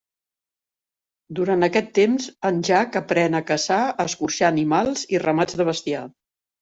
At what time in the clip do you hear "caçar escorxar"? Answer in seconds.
3.51-4.51